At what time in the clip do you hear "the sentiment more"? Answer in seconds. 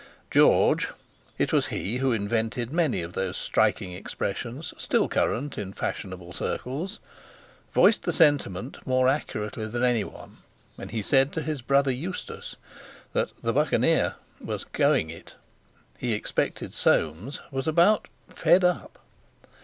8.01-9.07